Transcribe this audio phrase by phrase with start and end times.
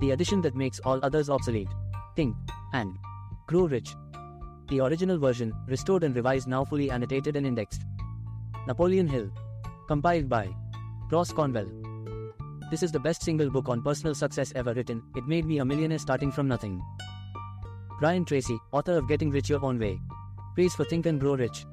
[0.00, 1.68] the addition that makes all others obsolete.
[2.14, 2.36] Think
[2.72, 2.96] and
[3.46, 3.94] Grow Rich.
[4.68, 7.82] The original version, restored and revised, now fully annotated and indexed.
[8.66, 9.30] Napoleon Hill.
[9.86, 10.48] Compiled by
[11.10, 11.68] Ross Cornwell.
[12.70, 15.02] This is the best single book on personal success ever written.
[15.14, 16.82] It made me a millionaire starting from nothing.
[18.00, 20.00] Brian Tracy, author of Getting Rich Your Own Way.
[20.56, 21.64] Praise for Think and Grow Rich.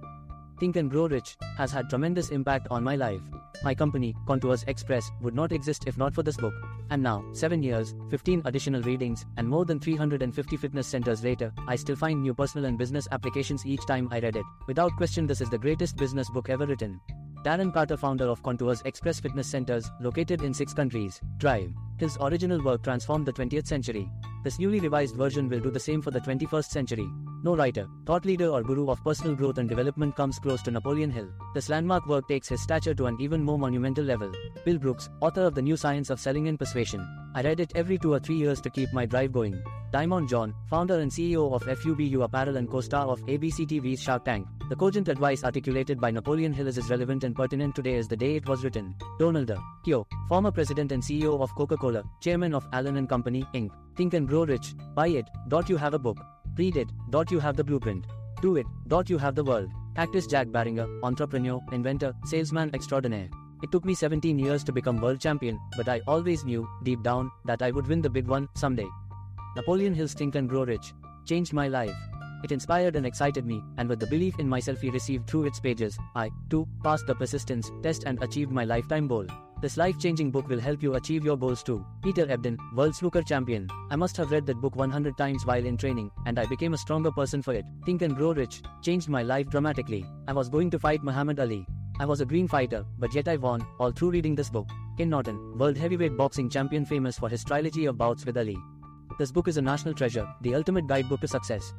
[0.59, 3.21] Think and Grow Rich has had tremendous impact on my life.
[3.63, 6.53] My company, Contours Express, would not exist if not for this book.
[6.89, 11.77] And now, 7 years, 15 additional readings, and more than 350 fitness centers later, I
[11.77, 14.45] still find new personal and business applications each time I read it.
[14.67, 16.99] Without question, this is the greatest business book ever written.
[17.45, 21.73] Darren Carter, founder of Contours Express Fitness Centers, located in six countries, Drive.
[21.97, 24.09] His original work transformed the 20th century.
[24.43, 27.07] This newly revised version will do the same for the 21st century.
[27.45, 31.11] No writer, thought leader, or guru of personal growth and development comes close to Napoleon
[31.11, 31.27] Hill.
[31.53, 34.31] This landmark work takes his stature to an even more monumental level.
[34.63, 37.05] Bill Brooks, author of The New Science of Selling and Persuasion.
[37.35, 39.61] I read it every two or three years to keep my drive going.
[39.91, 44.47] Daymond John, founder and CEO of FUBU Apparel and co-star of ABC TV's Shark Tank.
[44.69, 48.15] The cogent advice articulated by Napoleon Hill is as relevant and pertinent today as the
[48.15, 48.95] day it was written.
[49.19, 49.51] Donald
[49.85, 53.69] Keough, former president and CEO of Coca-Cola, chairman of Allen and Company, Inc.
[53.97, 54.75] Think and Grow Rich.
[54.95, 55.25] Buy it.
[55.49, 56.17] Dot you have a book.
[56.55, 56.87] Read it.
[57.09, 58.05] Dot you have the blueprint.
[58.41, 58.67] Do it.
[58.87, 59.71] Dot you have the world.
[59.95, 63.29] Cactus Jack Barringer, entrepreneur, inventor, salesman extraordinaire.
[63.63, 67.31] It took me 17 years to become world champion, but I always knew, deep down,
[67.45, 68.87] that I would win the big one someday.
[69.55, 70.93] Napoleon Hill's Think and Grow Rich
[71.25, 71.95] changed my life.
[72.43, 75.59] It inspired and excited me, and with the belief in myself he received through its
[75.59, 79.25] pages, I, too, passed the persistence test and achieved my lifetime goal.
[79.63, 81.85] This life changing book will help you achieve your goals too.
[82.01, 83.69] Peter Ebdon, World Snooker Champion.
[83.89, 86.77] I must have read that book 100 times while in training, and I became a
[86.77, 87.63] stronger person for it.
[87.85, 90.05] Think and Grow Rich changed my life dramatically.
[90.27, 91.65] I was going to fight Muhammad Ali.
[91.97, 94.67] I was a green fighter, but yet I won, all through reading this book.
[94.97, 98.57] Ken Norton, World Heavyweight Boxing Champion famous for his trilogy of bouts with Ali.
[99.17, 101.73] This book is a national treasure, the ultimate guidebook to success.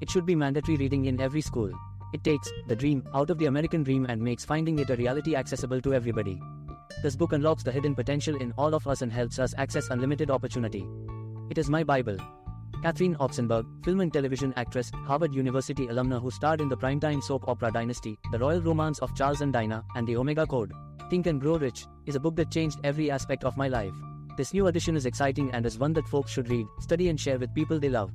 [0.00, 1.70] It should be mandatory reading in every school.
[2.12, 5.36] It takes the dream out of the American dream and makes finding it a reality
[5.36, 6.42] accessible to everybody.
[7.02, 10.30] This book unlocks the hidden potential in all of us and helps us access unlimited
[10.30, 10.86] opportunity.
[11.50, 12.16] It is my Bible.
[12.82, 17.48] Catherine Oxenberg, film and television actress, Harvard University alumna who starred in the primetime soap
[17.48, 20.72] opera Dynasty, The Royal Romance of Charles and Dinah, and The Omega Code.
[21.10, 23.92] Think and Grow Rich is a book that changed every aspect of my life.
[24.36, 27.38] This new edition is exciting and is one that folks should read, study, and share
[27.38, 28.10] with people they love.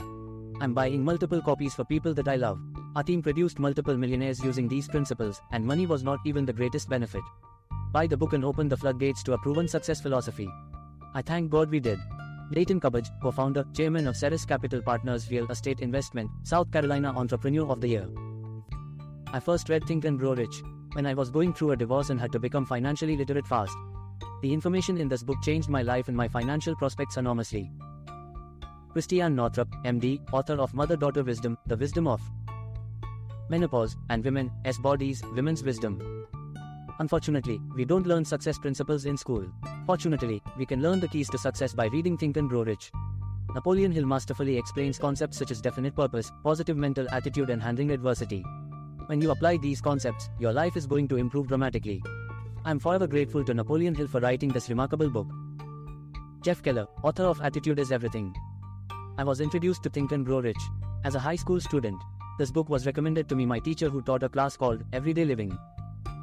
[0.61, 2.59] I'm buying multiple copies for people that I love.
[2.95, 6.89] Our team produced multiple millionaires using these principles, and money was not even the greatest
[6.89, 7.21] benefit.
[7.95, 10.49] Buy the book and open the floodgates to a proven success philosophy.
[11.13, 11.97] I thank God we did.
[12.51, 17.79] Leighton Cubbage, co-founder, chairman of Ceres Capital Partners Real Estate Investment, South Carolina Entrepreneur of
[17.79, 18.09] the Year.
[19.31, 20.61] I first read Think and Grow Rich
[20.91, 23.77] when I was going through a divorce and had to become financially literate fast.
[24.41, 27.71] The information in this book changed my life and my financial prospects enormously.
[28.91, 32.21] Christiane Northrup, MD, author of Mother Daughter Wisdom, The Wisdom of
[33.49, 36.24] Menopause and Women, S Bodies, Women's Wisdom.
[36.99, 39.45] Unfortunately, we don't learn success principles in school.
[39.85, 42.91] Fortunately, we can learn the keys to success by reading Think and Grow Rich.
[43.53, 48.45] Napoleon Hill masterfully explains concepts such as definite purpose, positive mental attitude, and handling adversity.
[49.07, 52.01] When you apply these concepts, your life is going to improve dramatically.
[52.63, 55.27] I am forever grateful to Napoleon Hill for writing this remarkable book.
[56.41, 58.33] Jeff Keller, author of Attitude is Everything.
[59.17, 60.61] I was introduced to Think and Grow Rich
[61.03, 62.01] as a high school student.
[62.39, 65.25] This book was recommended to me by my teacher who taught a class called Everyday
[65.25, 65.57] Living.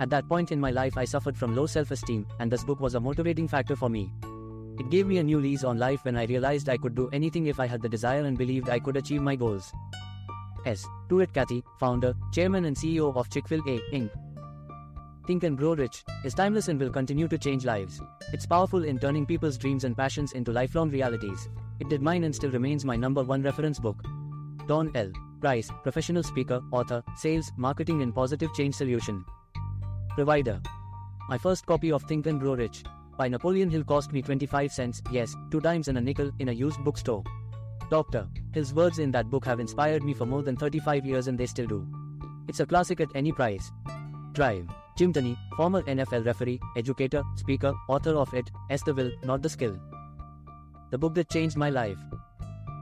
[0.02, 2.80] At that point in my life, I suffered from low self esteem, and this book
[2.80, 4.12] was a motivating factor for me.
[4.80, 7.46] It gave me a new lease on life when I realized I could do anything
[7.46, 9.72] if I had the desire and believed I could achieve my goals.
[10.66, 10.84] S.
[11.08, 14.10] Truett Cathy, founder, chairman, and CEO of Chick fil A, Inc.
[15.28, 18.00] Think and Grow Rich is timeless and will continue to change lives.
[18.32, 21.48] It's powerful in turning people's dreams and passions into lifelong realities.
[21.78, 24.02] It did mine and still remains my number one reference book.
[24.66, 25.12] Don L.
[25.40, 29.24] Price, professional speaker, author, sales, marketing, and positive change solution.
[30.14, 30.60] Provider.
[31.30, 32.84] My first copy of Think and Grow Rich
[33.16, 36.52] by Napoleon Hill cost me 25 cents, yes, two dimes and a nickel, in a
[36.52, 37.24] used bookstore.
[37.90, 38.28] Doctor.
[38.52, 41.46] Hill's words in that book have inspired me for more than 35 years and they
[41.46, 41.86] still do.
[42.46, 43.70] It's a classic at any price.
[44.32, 44.68] Drive.
[44.98, 49.48] Jim Tunney, former NFL referee, educator, speaker, author of It, S the Will, Not the
[49.48, 49.78] Skill.
[50.90, 51.98] The book that changed my life.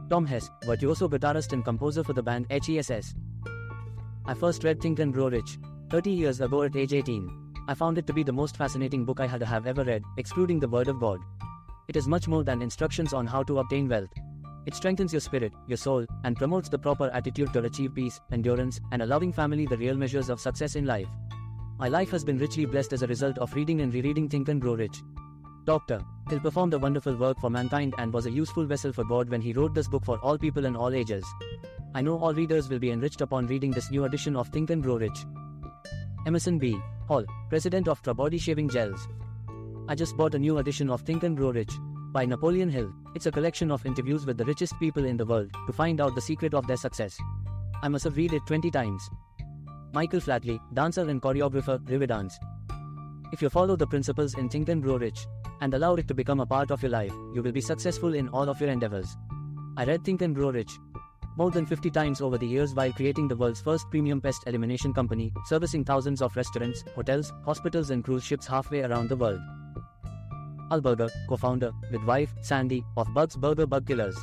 [0.09, 3.15] Tom Hess, virtuoso guitarist and composer for the band HESS.
[4.27, 5.59] I first read Think and Grow Rich
[5.91, 7.29] 30 years ago at age 18.
[7.67, 10.61] I found it to be the most fascinating book I had have ever read, excluding
[10.61, 11.19] the Word of God.
[11.89, 14.11] It is much more than instructions on how to obtain wealth.
[14.67, 18.81] It strengthens your spirit, your soul, and promotes the proper attitude to achieve peace, endurance,
[18.93, 21.09] and a loving family, the real measures of success in life.
[21.77, 24.61] My life has been richly blessed as a result of reading and rereading Think and
[24.61, 25.03] Grow Rich.
[25.65, 26.05] Dr.
[26.29, 29.41] Hill performed a wonderful work for mankind and was a useful vessel for God when
[29.41, 31.25] he wrote this book for all people and all ages.
[31.97, 34.85] I know all readers will be enriched upon reading this new edition of Think and
[34.85, 35.25] Grow Rich.
[36.27, 36.79] Emerson B.
[37.09, 39.09] Hall, President of Trabody Shaving Gels.
[39.89, 41.73] I just bought a new edition of Think and Grow Rich
[42.13, 42.93] by Napoleon Hill.
[43.15, 46.15] It's a collection of interviews with the richest people in the world to find out
[46.15, 47.17] the secret of their success.
[47.83, 49.09] I must have read it 20 times.
[49.95, 52.35] Michael Flatley, dancer and choreographer, Riverdance.
[53.33, 55.27] If you follow the principles in Think and Grow Rich
[55.63, 58.29] and allow it to become a part of your life, you will be successful in
[58.29, 59.17] all of your endeavors.
[59.79, 60.79] I read Think and Grow Rich
[61.41, 64.93] more than 50 times over the years while creating the world's first premium pest elimination
[64.93, 69.41] company, servicing thousands of restaurants, hotels, hospitals, and cruise ships halfway around the world.
[70.71, 74.19] Al Burger, co founder, with wife, Sandy, of Bugs Burger Bug Killers.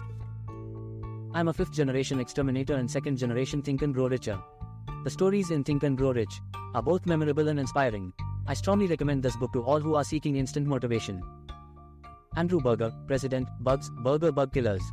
[1.33, 4.39] I'm a fifth generation exterminator and second generation Think and Grow Richer.
[5.03, 6.39] The stories in Think and Grow Rich
[6.75, 8.13] are both memorable and inspiring.
[8.45, 11.23] I strongly recommend this book to all who are seeking instant motivation.
[12.35, 14.83] Andrew Burger, President, Bugs, Burger Bug Killers.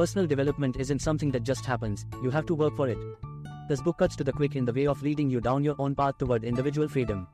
[0.00, 2.96] Personal development isn't something that just happens, you have to work for it.
[3.68, 5.94] This book cuts to the quick in the way of leading you down your own
[5.94, 7.28] path toward individual freedom.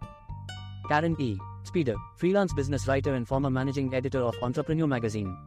[0.88, 1.38] Karen E.
[1.62, 5.38] Spaeder, freelance business writer and former managing editor of Entrepreneur magazine.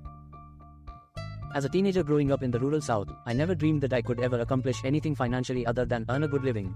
[1.53, 4.21] As a teenager growing up in the rural South, I never dreamed that I could
[4.21, 6.73] ever accomplish anything financially other than earn a good living.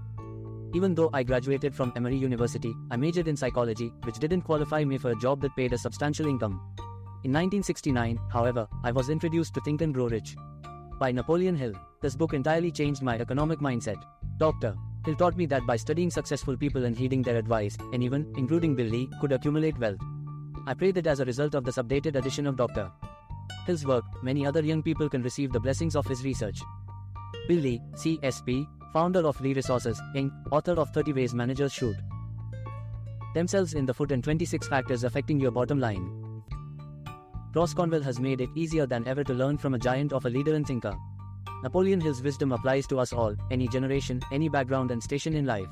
[0.74, 4.98] Even though I graduated from Emory University, I majored in psychology, which didn't qualify me
[4.98, 6.60] for a job that paid a substantial income.
[7.24, 10.36] In 1969, however, I was introduced to Think and Grow Rich
[11.00, 11.72] by Napoleon Hill.
[12.02, 13.96] This book entirely changed my economic mindset.
[14.36, 14.76] Dr.
[15.06, 18.88] Hill taught me that by studying successful people and heeding their advice, anyone, including Bill
[18.88, 20.00] Lee, could accumulate wealth.
[20.66, 22.90] I pray that as a result of this updated edition of Dr.
[23.64, 26.60] Hill's work, many other young people can receive the blessings of his research.
[27.48, 31.96] Bill Lee, CSP, founder of Lee Resources, Inc., author of 30 Ways Managers Shoot
[33.32, 36.23] Themselves in the Foot and 26 Factors Affecting Your Bottom Line.
[37.54, 40.28] Ross Cornwell has made it easier than ever to learn from a giant of a
[40.28, 40.92] leader and thinker.
[41.62, 45.68] Napoleon Hill's wisdom applies to us all, any generation, any background, and station in life.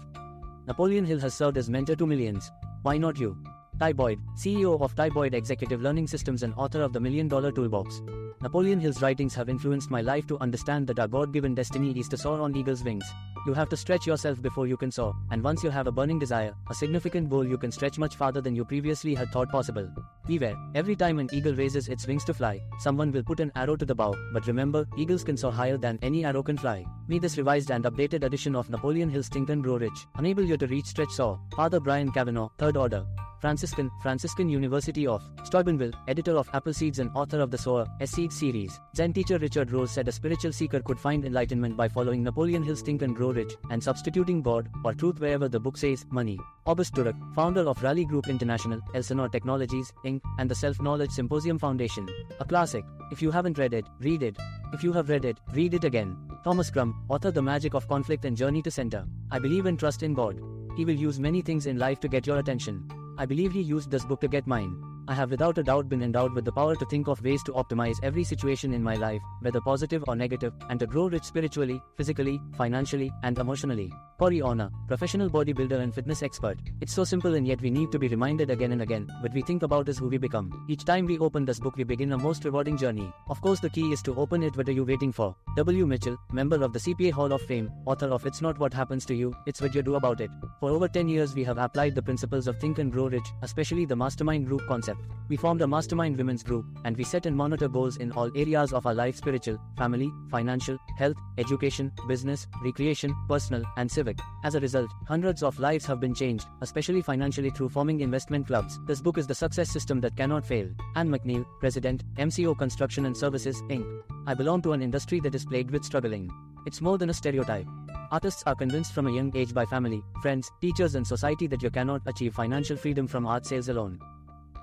[0.68, 2.52] Napoleon Hill has served as mentor to millions.
[2.82, 3.36] Why not you?
[3.80, 7.50] Ty Boyd, CEO of Ty Boyd Executive Learning Systems and author of the Million Dollar
[7.50, 8.00] Toolbox.
[8.42, 12.08] Napoleon Hill's writings have influenced my life to understand that our God given destiny is
[12.08, 13.04] to soar on eagle's wings.
[13.46, 16.18] You have to stretch yourself before you can soar, and once you have a burning
[16.18, 19.88] desire, a significant goal, you can stretch much farther than you previously had thought possible.
[20.26, 23.76] Beware, every time an eagle raises its wings to fly, someone will put an arrow
[23.76, 26.84] to the bow, but remember, eagles can soar higher than any arrow can fly.
[27.06, 30.56] May this revised and updated edition of Napoleon Hill's Think and Grow Rich enable you
[30.56, 31.38] to reach stretch soar.
[31.54, 33.06] Father Brian Cavanaugh, Third Order.
[33.42, 38.12] Franciscan, Franciscan University of Steubenville, editor of Apple Seeds and author of the Sower, S
[38.12, 38.78] Seed series.
[38.94, 42.82] Zen teacher Richard Rose said a spiritual seeker could find enlightenment by following Napoleon Hill's
[42.82, 46.38] Think and Grow Rich and substituting God or truth wherever the book says money.
[46.66, 51.58] August Turak, founder of Raleigh Group International, Elsinore Technologies, Inc., and the Self Knowledge Symposium
[51.58, 52.08] Foundation.
[52.38, 52.84] A classic.
[53.10, 54.36] If you haven't read it, read it.
[54.72, 56.16] If you have read it, read it again.
[56.44, 59.04] Thomas Crum, author The Magic of Conflict and Journey to Center.
[59.32, 60.40] I believe and trust in God.
[60.76, 62.88] He will use many things in life to get your attention.
[63.18, 64.91] I believe he used this book to get mine.
[65.08, 67.52] I have without a doubt been endowed with the power to think of ways to
[67.52, 71.82] optimize every situation in my life, whether positive or negative, and to grow rich spiritually,
[71.96, 73.92] physically, financially, and emotionally.
[74.18, 76.56] Corey Honor, professional bodybuilder and fitness expert.
[76.80, 79.08] It's so simple and yet we need to be reminded again and again.
[79.20, 80.64] What we think about is who we become.
[80.68, 83.12] Each time we open this book, we begin a most rewarding journey.
[83.28, 84.56] Of course, the key is to open it.
[84.56, 85.34] What are you waiting for?
[85.56, 85.86] W.
[85.86, 89.14] Mitchell, member of the CPA Hall of Fame, author of It's Not What Happens to
[89.14, 90.30] You, It's What You Do About It.
[90.60, 93.86] For over 10 years, we have applied the principles of Think and Grow Rich, especially
[93.86, 94.91] the mastermind group concept.
[95.32, 98.72] We formed a mastermind women's group, and we set and monitor goals in all areas
[98.74, 104.18] of our life spiritual, family, financial, health, education, business, recreation, personal, and civic.
[104.44, 108.78] As a result, hundreds of lives have been changed, especially financially through forming investment clubs.
[108.86, 110.68] This book is the success system that cannot fail.
[110.96, 113.86] Anne McNeil, President, MCO Construction and Services, Inc.
[114.26, 116.30] I belong to an industry that is plagued with struggling.
[116.66, 117.66] It's more than a stereotype.
[118.10, 121.70] Artists are convinced from a young age by family, friends, teachers, and society that you
[121.70, 123.98] cannot achieve financial freedom from art sales alone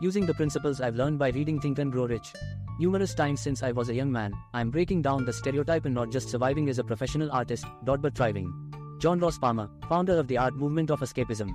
[0.01, 2.33] using the principles I've learned by reading Think and Grow Rich.
[2.79, 6.11] Numerous times since I was a young man, I'm breaking down the stereotype and not
[6.11, 8.53] just surviving as a professional artist, but thriving.
[8.99, 11.51] John Ross Palmer, founder of the art movement of escapism.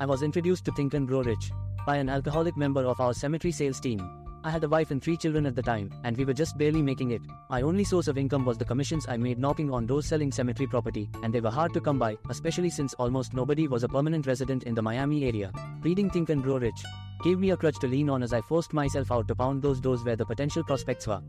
[0.00, 1.52] I was introduced to Think and Grow Rich
[1.86, 4.00] by an alcoholic member of our cemetery sales team.
[4.42, 6.82] I had a wife and three children at the time, and we were just barely
[6.82, 7.22] making it.
[7.48, 10.66] My only source of income was the commissions I made knocking on doors selling cemetery
[10.66, 14.26] property, and they were hard to come by, especially since almost nobody was a permanent
[14.26, 15.52] resident in the Miami area.
[15.82, 16.82] Reading Think and Grow Rich
[17.24, 19.80] gave me a crutch to lean on as I forced myself out to pound those
[19.80, 21.22] doors where the potential prospects were.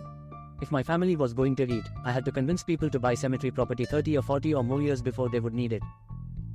[0.62, 3.50] If my family was going to eat, I had to convince people to buy cemetery
[3.50, 5.82] property 30 or 40 or more years before they would need it.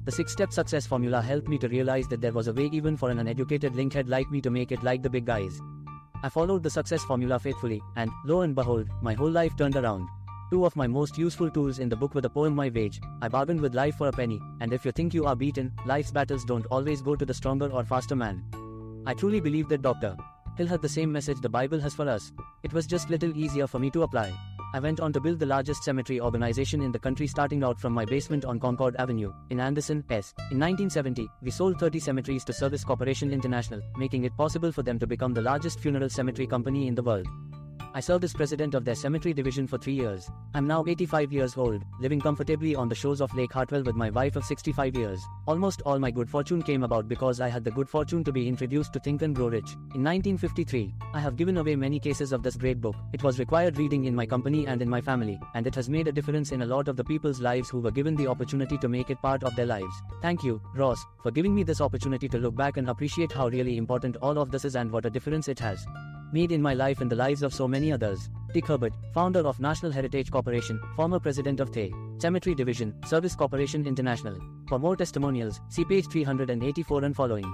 [0.04, 2.98] The six step success formula helped me to realize that there was a way even
[2.98, 5.58] for an uneducated linkhead like me to make it like the big guys.
[6.22, 10.06] I followed the success formula faithfully, and, lo and behold, my whole life turned around.
[10.50, 13.28] Two of my most useful tools in the book were the poem My Wage, I
[13.28, 16.44] bargained with life for a penny, and if you think you are beaten, life's battles
[16.44, 18.44] don't always go to the stronger or faster man.
[19.06, 20.16] I truly believe that Dr.
[20.56, 22.32] Hill had the same message the Bible has for us.
[22.62, 24.32] It was just little easier for me to apply.
[24.72, 27.92] I went on to build the largest cemetery organization in the country starting out from
[27.92, 30.34] my basement on Concord Avenue, in Anderson, S.
[30.52, 34.98] In 1970, we sold 30 cemeteries to Service Corporation International, making it possible for them
[34.98, 37.26] to become the largest funeral cemetery company in the world.
[37.92, 40.30] I served as president of their cemetery division for three years.
[40.54, 44.10] I'm now 85 years old, living comfortably on the shores of Lake Hartwell with my
[44.10, 45.20] wife of 65 years.
[45.48, 48.46] Almost all my good fortune came about because I had the good fortune to be
[48.46, 49.72] introduced to Think and Grow Rich.
[49.94, 52.94] In 1953, I have given away many cases of this great book.
[53.12, 56.06] It was required reading in my company and in my family, and it has made
[56.06, 58.88] a difference in a lot of the people's lives who were given the opportunity to
[58.88, 59.94] make it part of their lives.
[60.22, 63.76] Thank you, Ross, for giving me this opportunity to look back and appreciate how really
[63.76, 65.84] important all of this is and what a difference it has
[66.32, 68.28] made in my life and the lives of so many others.
[68.52, 73.86] Dick Herbert, founder of National Heritage Corporation, former president of THE Cemetery Division, Service Corporation
[73.86, 74.38] International.
[74.68, 77.44] For more testimonials, see page 384 and following.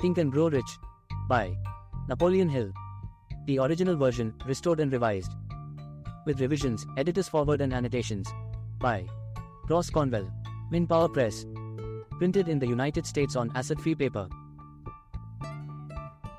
[0.00, 0.78] Think and Grow Rich.
[1.28, 1.56] By
[2.08, 2.72] Napoleon Hill.
[3.46, 5.32] The original version, restored and revised.
[6.26, 8.28] With revisions, editors forward and annotations.
[8.78, 9.06] By
[9.68, 10.30] Ross Cornwell.
[10.70, 11.46] Min Power Press.
[12.18, 14.28] Printed in the United States on acid free paper.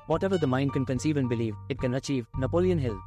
[0.06, 2.26] Whatever the mind can conceive and believe, it can achieve.
[2.36, 3.00] Napoleon Hill.